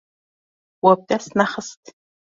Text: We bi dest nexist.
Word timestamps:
We 0.85 0.93
bi 1.01 1.05
dest 1.13 1.37
nexist. 1.43 1.83